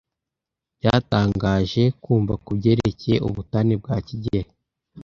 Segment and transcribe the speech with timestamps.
[0.79, 4.51] Byatangaje kumva kubyerekeye ubutane bwa kigeli.